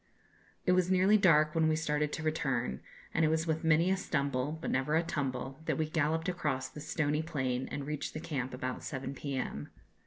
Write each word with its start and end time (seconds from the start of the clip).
"It 0.65 0.71
was 0.71 0.89
nearly 0.89 1.15
dark 1.15 1.53
when 1.53 1.67
we 1.67 1.75
started 1.75 2.11
to 2.13 2.23
return; 2.23 2.79
and 3.13 3.23
it 3.23 3.27
was 3.27 3.45
with 3.45 3.63
many 3.63 3.91
a 3.91 3.97
stumble, 3.97 4.53
but 4.59 4.71
never 4.71 4.95
a 4.95 5.03
tumble, 5.03 5.61
that 5.65 5.77
we 5.77 5.87
galloped 5.87 6.27
across 6.27 6.69
the 6.69 6.81
stony 6.81 7.21
plain, 7.21 7.67
and 7.71 7.85
reached 7.85 8.15
the 8.15 8.19
camp 8.19 8.51
about 8.51 8.83
seven 8.83 9.13
p.m. 9.13 9.69